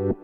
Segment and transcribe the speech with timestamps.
[0.00, 0.16] おはよ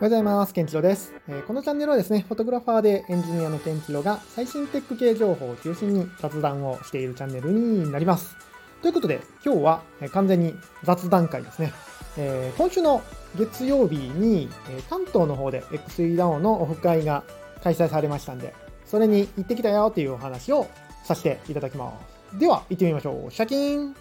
[0.00, 0.54] ございます。
[0.54, 8.34] ケンチロです、えー、このチャンネルはですね、フォトグラファーでエンジニアのケンチロが最新テック系情報を中心に雑談をしているチャンネルになります。
[8.80, 10.54] ということで、今日は完全に
[10.84, 11.74] 雑談会ですね。
[12.16, 13.02] えー、今週の
[13.36, 17.24] 月曜日に、え関東の方で XE ダウンのオフ会が
[17.62, 18.54] 開催されましたんで、
[18.86, 20.66] それに行ってきたよっていうお話を
[21.04, 21.92] させていただきま
[22.32, 22.38] す。
[22.38, 23.30] では、行ってみましょう。
[23.30, 23.94] シャキーン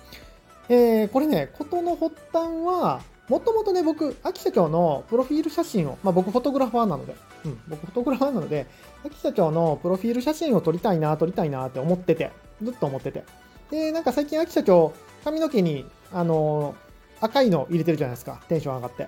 [0.69, 7.15] えー、これね、ことの発端は、もともとね、僕、秋社長のプロフィール写真を、まあ僕フォトグラファーなので、
[7.45, 8.67] うん、僕フォトグラファーなので、
[9.03, 13.23] 秋社長のプロフィール写真を撮りたいな、撮りたいなって思ってて、ずっと思ってて。
[13.71, 14.93] で、なんか最近秋社長、
[15.23, 18.39] 髪の毛に、あのー、赤いの入れてるじゃないですか。
[18.47, 19.07] テンション上がって。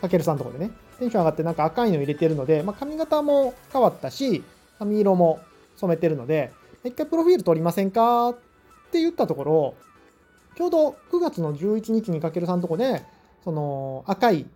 [0.00, 0.70] かけるさんとこでね。
[0.98, 4.42] テンション上がってなんか赤いの入れてるので、まあ髪型も変わったし、
[4.78, 5.40] 髪色も
[5.76, 6.52] 染めてるので、
[6.84, 8.34] 一回プロフィール撮りませんかっ
[8.90, 9.74] て言ったところ、
[10.56, 13.02] ちょうど9月の11日にかけるさんとこで、
[13.44, 14.46] その赤い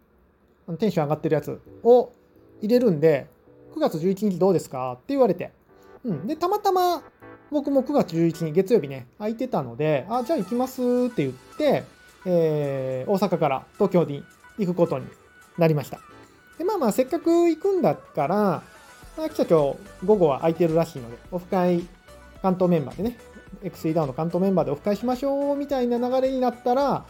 [0.79, 2.13] テンション上がってるやつを
[2.61, 3.27] 入れるんで、
[3.75, 4.93] 9月11日どうですか？
[4.93, 5.53] って言われて。
[6.05, 6.27] うん。
[6.27, 7.03] で、たまたま
[7.51, 11.85] 僕も9月11日、月曜日ね、空いてたので、あ、じゃあ行きますって言って、
[12.25, 14.25] えー、大阪から東京に
[14.59, 15.07] 行くことに
[15.59, 16.01] なりました。
[16.59, 18.63] で、まあまあ、せっかく行くんだから、
[19.19, 21.87] 秋社長、午後は空いてるらしいので、オフ会、
[22.43, 23.19] 関東メンバーでね、
[23.63, 27.05] XE ダウンの関東メンバーでオフ会しましょうみたいな流れになったら、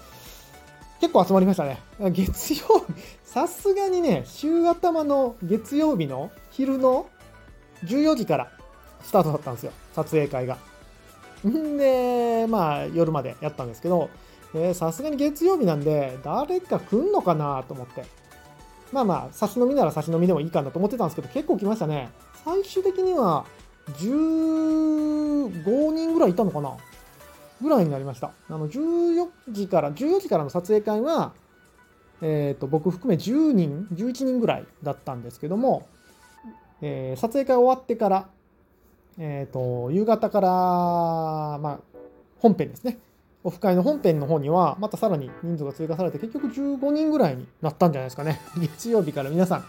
[1.00, 1.78] 結構集まりましたね。
[2.10, 2.94] 月曜日、
[3.24, 7.06] さすがにね、週頭の月曜日の昼の
[7.84, 8.50] 14時から
[9.02, 9.72] スタートだったんですよ。
[9.94, 10.58] 撮影会が。
[11.46, 14.08] んで、まあ夜までやったんですけど、
[14.72, 18.04] さすがに月曜日なんで、誰か来んのかなと思って。
[18.92, 22.08] まあまあ、差し飲みなら差し飲みでもいいかなと思ってたんですけど、結構来ましたね。
[22.44, 23.44] 最終的には
[23.92, 26.76] 15人ぐらいいたのかな？
[27.62, 28.32] ぐらいになりました。
[28.48, 31.32] あの、14時から、14時からの撮影会は、
[32.20, 35.86] えっ、ー、と、僕含め10人、11人ぐらいだったんですけども、
[36.82, 38.28] えー、撮影会終わってから、
[39.18, 41.78] えっ、ー、と、夕方から、まあ、
[42.38, 42.98] 本編ですね。
[43.44, 48.40] オフ会の本編の方には、またさらに人数が追加されて、結局15人ぐらいになったんじゃないですかね。
[48.58, 49.64] 月曜日から皆さん、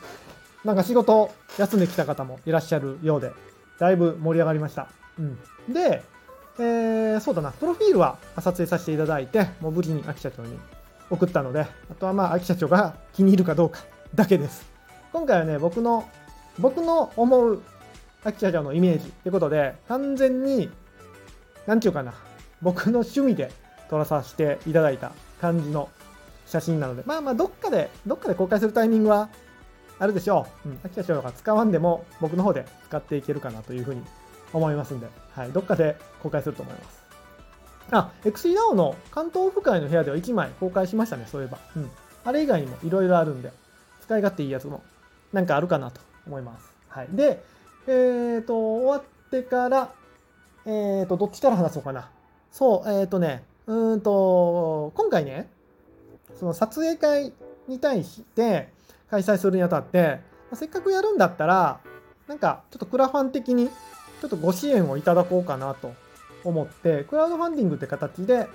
[0.65, 3.31] なんか仕事休んできた方もいらっしゃるようで、
[3.79, 4.87] だいぶ盛り上がりました。
[5.19, 5.37] うん。
[5.73, 6.03] で、
[6.59, 10.57] えー、そうだな、プロフィールは撮影させていただいて、もう無事に秋社長に
[11.09, 11.67] 送ったので、あ
[11.99, 13.81] とはまあ秋社長が気に入るかどうか
[14.15, 14.65] だけです。
[15.13, 16.07] 今回はね、僕の、
[16.59, 17.61] 僕の思う
[18.23, 20.69] 秋社長のイメージってことで、完全に、
[21.65, 22.13] なんちゅうかな、
[22.61, 23.51] 僕の趣味で
[23.89, 25.89] 撮らさせていただいた感じの
[26.47, 29.29] 写真なので、まあまあ、どっかで、どっかで公開するタイミングは
[29.99, 30.69] あるでしょう。
[30.69, 34.01] うん、秋田翔が使わんでも僕の方で使っていけるかなというふうに
[34.53, 37.03] 思いますんで、はい、どっかで公開すると思います。
[37.91, 41.57] あ、XENOW の関東オフ会の部屋では1枚公開しましたね、そういえば。
[41.75, 41.89] うん。
[42.25, 43.51] あれ以外にもいろいろあるんで、
[44.01, 44.83] 使い勝手いいやつも
[45.31, 46.73] なんかあるかなと思います。
[46.89, 47.07] はい。
[47.11, 47.43] で、
[47.87, 49.93] えっ、ー、と、終わってから、
[50.65, 52.09] えっ、ー、と、どっちから話そうかな。
[52.51, 55.49] そう、えっ、ー、とね、うんと、今回ね、
[56.37, 57.33] その撮影会
[57.67, 58.69] に対して
[59.09, 60.19] 開催するにあたって
[60.51, 61.79] ま、せっかくやるんだったら、
[62.27, 65.93] なんかちょっとクラファン的にちょっとご支援をいただこうかなと
[66.43, 68.47] 思って、クラウドファンディングって形で、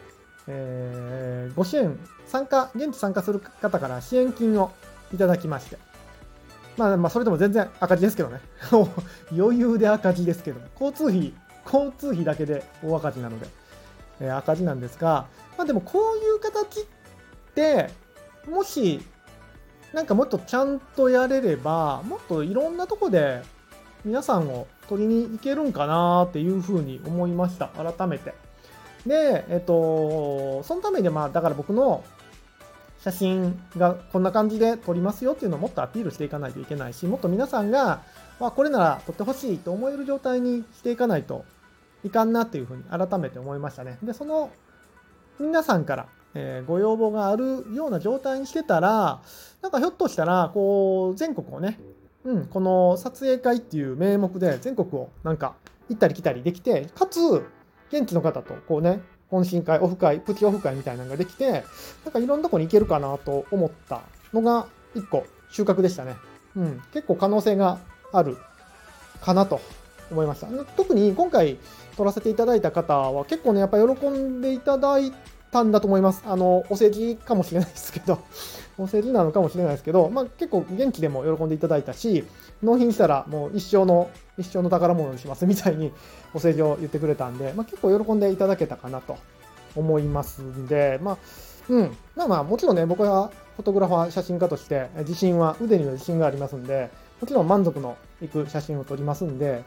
[0.47, 4.73] えー、ご支援、参加、現地参加する方から支援金を
[5.15, 5.79] いただきまして。
[6.77, 8.41] まあ、まあ、それでも全然赤字ですけどね。
[9.37, 11.35] 余裕で赤字ですけど、交通費、
[11.67, 13.47] 交通費だけで大赤字なので、
[14.21, 15.27] えー、赤字なんですが、
[15.57, 16.85] まあでもこういう形っ
[17.55, 17.91] て、
[18.49, 19.01] もし、
[19.93, 23.43] なんかもっとちゃんとやれれば、もっといろんなとこで
[24.05, 27.69] 皆さんを取りに行けるんかなっていうふうに思いました。
[27.69, 28.35] 改めて。
[29.07, 32.05] で、えっと、そのためにまあ、だから僕の
[33.01, 38.03] 写真がこんな感じで撮りますよっていうのをもっとアピールしていかないといけないし、もっと皆さんが、
[38.41, 41.45] まあ、これなら撮ってほしいと思える状態にしていかないと
[42.05, 43.99] いかんなっていうふうに改めて思いましたね。
[44.03, 44.51] で、その
[45.39, 49.21] 皆さんから、えー、ご要望があるような状態にしてたら、
[49.61, 51.79] なんかひょっとしたら、こう、全国をね、
[52.25, 55.55] うん、この撮影会っていう名目で全国をなんか
[55.89, 57.21] 行ったり来たりできて、かつ、
[57.91, 61.65] 現地の方とこうね、懇親会、オフ会、プチオフ会みたいなのができて、
[62.05, 64.03] なんかいろんなとこに行けるかなと思った
[64.33, 66.17] のが一個収穫でしたね。
[66.57, 67.79] うん、結構可能性が
[68.13, 68.37] ある
[69.21, 69.61] かなと
[70.11, 70.47] 思いました。
[70.77, 71.59] 特に今回
[71.97, 75.13] 撮らせていただいた方は結構ね、やっぱ喜んでいただい
[75.53, 76.23] たんだと思います。
[76.27, 78.19] あの、お世辞かもしれないですけど、
[78.79, 82.25] お世辞なのかもしれないですけど、まあ結構元気でも喜んでいただいたし、
[82.63, 85.93] 納品したらもう一生の、一生の宝物にしますみたいに
[86.35, 89.19] お世辞を言ってくれたんで、まあ結構喜んでいただけたかなと
[89.77, 91.17] 思いますんで、まあ、
[91.69, 91.97] うん。
[92.17, 96.91] まあまあ、もちろんね、僕はフォトグラファー、写真家として自信は、腕には自信がありますんで、
[97.21, 99.63] もちろん満足のいく写真を撮りますんで、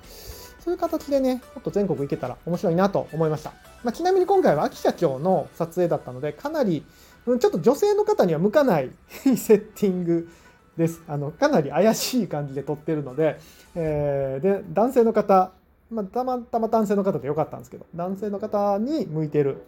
[0.66, 3.54] そういう形でね、もっと全国行けたら面白いなと思いました。
[3.84, 6.84] まあ、ちなみに今回は秋社長の撮影だったので、かなり、
[7.24, 8.90] ちょっと女性の方には向かない
[9.38, 10.28] セッティング
[10.76, 11.04] です。
[11.08, 13.38] あの、かなり怪しい感じで撮ってるので、
[13.76, 15.52] えー、で、男性の方、
[15.92, 19.62] まあ、たまたま男性の方でよかったんですけど、男性の方に向いてる、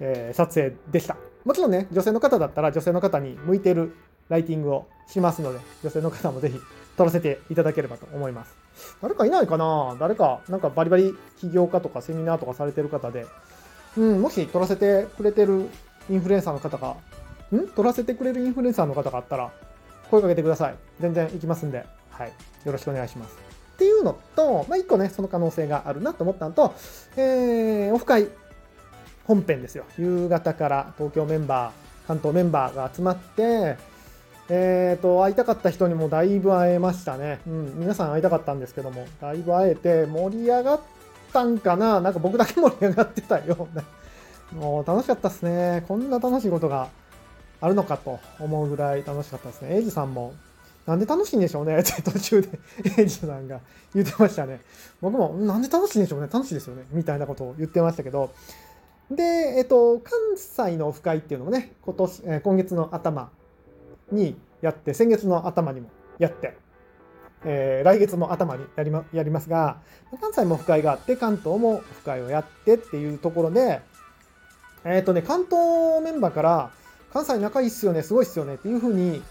[0.00, 1.18] えー、撮影でした。
[1.44, 3.94] もちろんね、女性の方だったら女性の方に向いてる
[4.30, 6.58] ライティングをしますので、女性の方もぜひ
[6.96, 8.67] 撮らせていただければと思います。
[9.02, 9.96] 誰かいないかな？
[9.98, 13.26] 誰か、なんかバリバリ起業家とかセミナーとかされてる方で、
[13.96, 15.68] うん、もし撮らせてくれてる
[16.10, 16.96] インフルエンサーの方が、
[17.56, 17.68] ん？
[17.68, 19.50] 撮らせてくれるインフルエンサーの方があったら、
[20.10, 20.74] 声かけてください。
[21.00, 22.32] 全然行きますんで、はい。
[22.64, 23.36] よろしくお願いします。
[23.74, 26.74] っていうのと、まあ、一個ね、その可能性があるなと思ったのと、
[27.16, 28.28] えー、オフ会
[29.24, 29.84] 本編ですよ。
[29.98, 33.76] 夕方から東京メンバー、関東メンバーが集まって、
[34.50, 37.40] えっ、ー、と、会いたかった人にもだいぶ会えましたね。
[37.46, 40.80] うん、皆さん会いたかったんですけども、だいぶ会えて盛り上がっ
[41.32, 42.00] たんかな？
[42.00, 43.84] なんか僕だけ盛り上がってたような。
[44.52, 45.84] もう楽しかったっすね。
[45.86, 46.88] こんな楽しいことが
[47.60, 49.76] あるのかと思うぐらい楽しかったですね。
[49.76, 50.32] エイジさんも、
[50.86, 51.78] なんで楽しいんでしょうね？
[51.78, 52.48] って途中で
[52.96, 53.60] エイジさんが
[53.94, 54.60] 言ってましたね。
[55.02, 56.28] 僕も、なんで楽しいんでしょうね？
[56.32, 58.30] 楽しいですよねみたいなことを言ってましたけど、
[59.10, 59.22] で、
[59.58, 63.30] えっと、関西のオフ会っていうのもね、今年、え今月の頭
[64.10, 66.56] にやって、先月の頭にもやって、
[67.44, 69.78] えー、来月も頭にやり,、ま、やりますが、
[70.20, 73.80] 関西もオフ会があって、関東もオフ会をやってっていうところで、
[74.84, 76.70] えっ、とね、関東メンバーから、
[77.12, 79.22] 関西仲いいっすよね、すごいっすよねっていうふうに、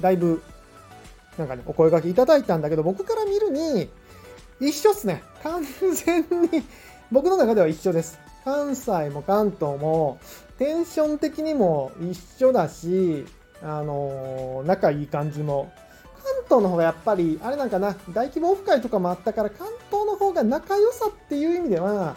[0.00, 0.42] だいぶ、
[1.38, 3.88] なんかね、お声掛けいただいたんだけど、僕から見るに、
[4.60, 5.22] 一緒っすね。
[5.42, 5.62] 完
[5.94, 6.62] 全に
[7.10, 8.18] 僕の中では一緒です。
[8.44, 10.18] 関西も関東も
[10.58, 13.24] テンション的にも一緒だし、
[13.62, 15.72] あのー、仲いい感じも。
[16.24, 22.16] 関東の方がやっぱり、あれなんかな、大規模オフ会とかもあったから、関東の方が仲良さっていう意味では、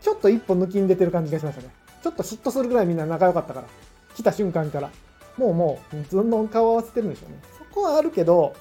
[0.00, 1.70] ちょっと一歩抜きに出てる感じがしましたね。
[2.02, 3.66] ちょっと嫉妬するぐらいみんな仲良かったから。
[4.14, 4.90] 来た瞬間から。
[5.36, 7.38] もうもう、どんどん顔合わせてるんでしょうね。
[7.58, 8.54] そこはあるけど、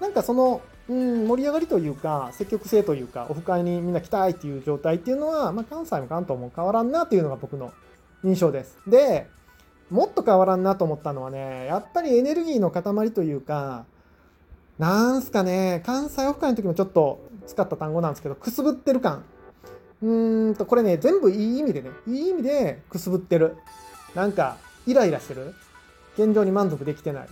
[0.00, 7.72] なんかその、うん、盛り上がりというか、積極性というか、オフ会にみんな来たいっていう状態っていうのは、まあ、関西も関東も変わらんなっていうのが僕の
[8.24, 8.78] 印象です。
[8.86, 9.28] で、
[9.90, 13.84] もっと変わらんなと思ったのはね、やっぱりエネルギーの塊というか、
[14.78, 19.24] なんすかね、関西オフ会の時もちょっと使った単語なんですけど、くすぶってる感。
[20.02, 23.56] うーんと、これね、全部いい意味でね、いい意味でくすぶってる。
[24.14, 25.54] なんか、イライラしてる。
[26.18, 27.28] 現状に満足できてない。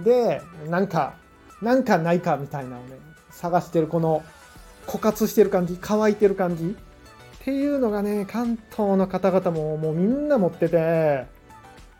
[0.00, 1.14] で、なんか、
[1.62, 2.98] なんかないかみたいなのね、
[3.30, 4.22] 探してるこの
[4.86, 11.26] 枯渇してる感じ、乾いてる感じっていうのがね、関東の方々ももうみんな持ってて、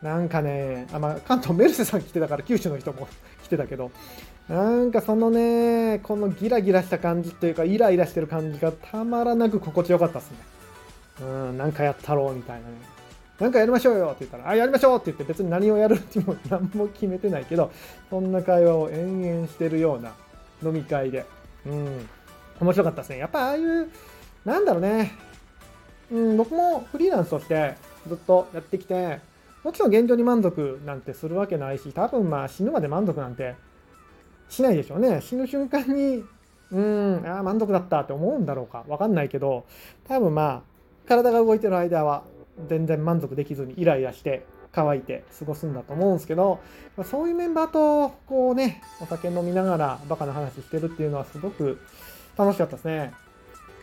[0.03, 3.09] なんかね、あまあ、関東メルセさん来てたから九州の人も
[3.43, 3.91] 来てたけど、
[4.49, 10.37] なんかそのね、このギラギラした感じというか、イライラしてる感じがたまらなく心地よかったっすね。
[11.21, 12.75] うん、なんかやったろうみたいなね。
[13.39, 17.71] なんかやりましょうよって言ったら、あ、やりましょうって言って別に何をやるっても 何も決めてないけど、
[18.09, 20.13] そんな会話を延々してるような
[20.63, 21.27] 飲み会で。
[21.67, 22.09] うん。
[22.61, 23.19] 面白かったですね。
[23.19, 23.89] やっぱああいう、
[24.45, 25.13] なんだろうね。
[26.11, 27.75] うん、僕もフリーランスとして
[28.07, 29.21] ずっとやってきて、
[29.67, 33.57] もちろん現状に満足なんてするわけないし、多分まあ死ぬまで満足なんて
[34.49, 35.21] しないでしょうね。
[35.21, 36.23] 死ぬ瞬間に、
[36.71, 38.85] うん、ああ、満足だったって思うんだろうか。
[38.87, 39.65] わかんないけど、
[40.07, 40.63] 多分まあ、
[41.09, 42.23] 体が動いてる間は
[42.69, 46.61] 全然満足できずにイライラして乾いて過ごすんだと思うんですけど、
[47.03, 51.81] そういうメンバーとこうね、お酒飲みながらバカな話してるっていうのはすごく
[52.39, 53.13] 楽しかったですね。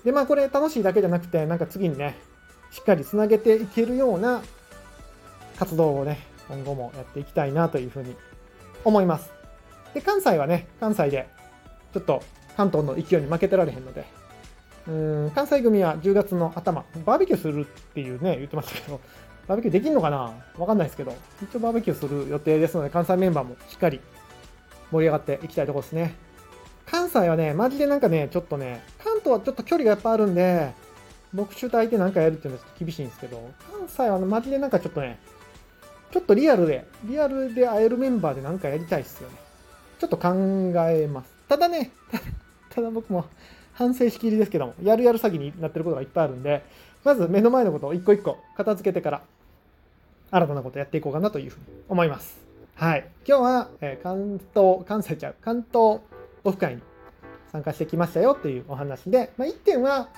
[0.06, 2.16] で、まあこれ楽しいだけじゃなくて、なんか次にね、
[2.72, 4.42] しっかりつなげていけるような
[5.58, 6.20] 活動をね、
[6.50, 8.16] 今後もやっていきたいなというふうに
[8.84, 9.32] 思います。
[9.94, 11.28] で、関西はね、関西で
[11.94, 12.24] ちょっと
[12.58, 14.06] 関東の勢いに負けてられへんので、
[14.88, 19.00] うん関西組は10月の頭、バーベキューするっていうね、言ってましたけど、
[19.48, 20.34] バーベキューできんのかな？
[20.58, 24.02] わかんないですけど、一応バーベキューする予定ですので、関西メンバーもしっかり
[24.92, 26.16] 盛り上がっていきたいところですね。
[26.86, 30.74] 関西はね、マジでなんかね、ちょっとね、関東はちょっと距離がやっぱあるんで、
[31.34, 35.18] 僕主体でなんかやるっていうのはちょっと厳しいんですけど、関西はマジでなんかちょっとね、
[36.14, 39.36] ちょっとリアルで、リアルで会えるメンバーでなんかやりたいっすよね。
[39.98, 40.30] ちょっと考
[40.88, 41.34] えます。
[41.50, 41.90] ただね、
[42.70, 43.26] ただ僕も
[43.74, 46.64] 反省しきりですけども、やるやる詐欺になってることがいっぱいあるんで、
[47.04, 49.22] まず目の前のことを一個一個片付けてから、
[50.30, 52.38] 新たなことやっていこうかなというふうに思います。
[52.76, 53.10] はい。
[53.28, 56.00] 今日は、え、関東、関西ちゃう、関東
[56.44, 56.82] オフ会に
[57.52, 60.10] 参加してきましたよっていうお話で、まあ、1点は、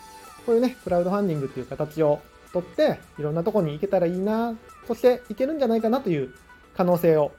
[0.46, 2.20] こういうね、クラウドファンディングっていう形を
[2.56, 4.56] 取っていろんなとこに行けたらいいな
[4.88, 6.34] そして行けるんじゃないかなという
[6.74, 7.34] 可能性を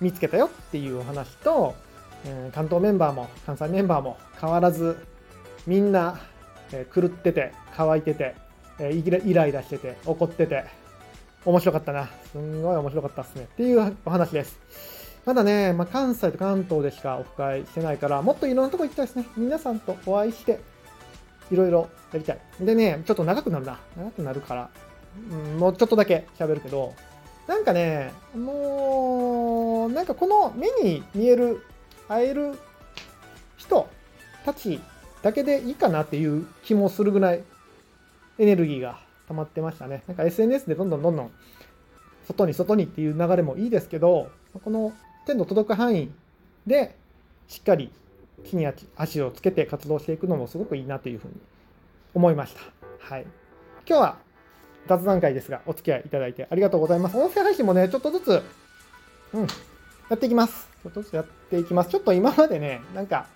[0.00, 1.74] 見つけたよっていうお話と、
[2.26, 4.98] えー、関東メンバーも関西メンバーも変わらず
[5.66, 6.20] みんな、
[6.72, 8.36] えー、狂ってて乾いてて、
[8.78, 10.66] えー、イライラしてて怒ってて
[11.46, 12.10] 面白かったな。
[12.30, 14.58] すんごい面白かったっすねっていうお話です。
[15.24, 19.26] まだね、まあ、関西と関東でしかオフ会してないからもっといろんなとこ行きたいですね。
[19.36, 20.58] 皆さんとお会いして
[21.50, 22.38] いろいろやりたい。
[22.60, 23.78] でねちょっと長くなるな。
[23.96, 24.70] 長くなるから、
[25.30, 26.94] うん、もうちょっとだけ喋るけど。
[27.48, 31.62] なんかね、もう、なんかこの目に見える、
[32.06, 32.58] 会える
[33.56, 33.88] 人
[34.44, 34.78] たち
[35.22, 37.42] だけでいいかなっていう気もするぐらい
[38.38, 40.02] エネルギーが溜まってましたね。
[40.06, 41.30] なんか SNS でどんどんどんどん
[42.26, 44.30] 外に外にっていう流れもいいですけど、
[44.62, 44.92] この
[45.26, 46.10] 手の届く範囲
[46.66, 46.94] で
[47.48, 47.90] しっかり
[48.44, 48.66] 地に
[48.96, 51.34] 足をつけて活動していくのもすごくいいなというふうに
[52.14, 52.60] 思いました。
[52.98, 53.22] はい。
[53.86, 54.16] 今日は
[54.86, 57.16] 雑談会ですが、お付き合いいただいてありがとうございます。
[57.16, 58.42] 音声配信もね、ちょっとずつ、
[59.34, 59.46] うん、や
[60.14, 60.68] っていきます。
[60.82, 61.90] ちょっとずつやっていきます。
[61.90, 63.26] ちょっと今までね、なんか、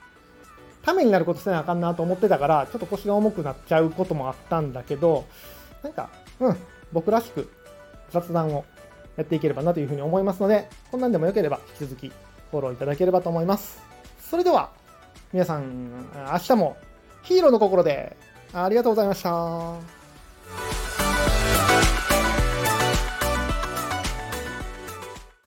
[0.82, 5.26] ためになることせなあかんなと思ってたから、ちょっと腰が重くなっちゃうこともあったんだけど、
[5.82, 6.56] なんか、うん、
[6.92, 7.50] 僕らしく
[8.10, 8.64] 雑談を
[9.16, 12.08] やっていければなというふうに思いますので、こんなんでもよければ引き続き
[12.50, 13.80] フォローいただければと思います。
[14.18, 14.70] それでは、
[15.32, 16.76] 皆さん、明日も
[17.22, 18.16] ヒーローの心で
[18.52, 20.01] ありがとうございました。